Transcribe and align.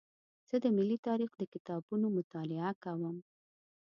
زه 0.49 0.55
د 0.63 0.65
ملي 0.77 0.97
تاریخ 1.07 1.31
د 1.37 1.41
کتابونو 1.53 2.05
مطالعه 2.17 2.71
کوم. 2.83 3.15